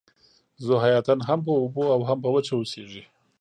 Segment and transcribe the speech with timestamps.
[0.65, 3.03] ذوحیاتین هم په اوبو او هم په وچه اوسیږي